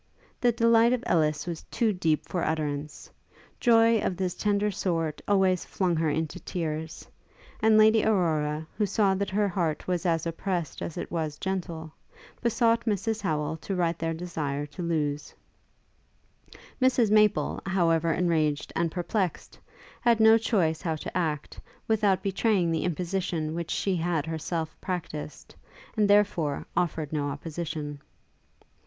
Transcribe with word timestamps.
The 0.39 0.51
delight 0.51 0.93
of 0.93 1.03
Ellis 1.05 1.45
was 1.45 1.61
too 1.69 1.93
deep 1.93 2.25
for 2.27 2.43
utterance. 2.43 3.07
Joy 3.59 3.99
of 3.99 4.17
this 4.17 4.33
tender 4.33 4.71
sort 4.71 5.21
always 5.27 5.63
flung 5.63 5.95
her 5.97 6.09
into 6.09 6.39
tears; 6.39 7.07
and 7.61 7.77
Lady 7.77 8.03
Aurora, 8.03 8.65
who 8.79 8.87
saw 8.87 9.13
that 9.13 9.29
her 9.29 9.47
heart 9.47 9.87
was 9.87 10.03
as 10.07 10.25
oppressed 10.25 10.81
as 10.81 10.97
it 10.97 11.11
was 11.11 11.37
gentle, 11.37 11.93
besought 12.41 12.85
Mrs 12.85 13.21
Howel 13.21 13.57
to 13.57 13.75
write 13.75 13.99
their 13.99 14.15
desire 14.15 14.65
to 14.65 14.81
Lewes. 14.81 15.35
Mrs 16.81 17.11
Maple, 17.11 17.61
however 17.67 18.11
enraged 18.11 18.73
and 18.75 18.89
perplexed, 18.91 19.59
had 20.01 20.19
no 20.19 20.35
choice 20.39 20.81
how 20.81 20.95
to 20.95 21.15
act, 21.15 21.59
without 21.87 22.23
betraying 22.23 22.71
the 22.71 22.85
imposition 22.85 23.53
which 23.53 23.69
she 23.69 23.95
had 23.97 24.25
herself 24.25 24.75
practised, 24.81 25.53
and 25.95 26.09
therefore 26.09 26.65
offered 26.75 27.13
no 27.13 27.29
opposition. 27.29 28.01